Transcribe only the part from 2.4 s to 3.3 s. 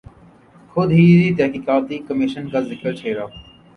کا ذکر چھیڑا۔